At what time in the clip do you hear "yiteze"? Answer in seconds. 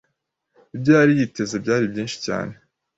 1.19-1.55